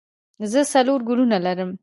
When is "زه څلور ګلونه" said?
0.51-1.37